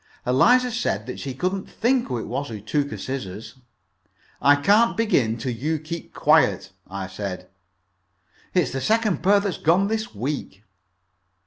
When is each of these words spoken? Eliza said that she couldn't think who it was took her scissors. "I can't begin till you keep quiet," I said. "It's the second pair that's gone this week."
Eliza 0.25 0.71
said 0.71 1.05
that 1.05 1.19
she 1.19 1.35
couldn't 1.35 1.69
think 1.69 2.07
who 2.07 2.17
it 2.17 2.25
was 2.25 2.51
took 2.65 2.89
her 2.89 2.97
scissors. 2.97 3.57
"I 4.41 4.55
can't 4.55 4.97
begin 4.97 5.37
till 5.37 5.51
you 5.51 5.77
keep 5.77 6.11
quiet," 6.11 6.71
I 6.87 7.05
said. 7.05 7.51
"It's 8.55 8.71
the 8.71 8.81
second 8.81 9.21
pair 9.21 9.39
that's 9.39 9.59
gone 9.59 9.89
this 9.89 10.15
week." 10.15 10.63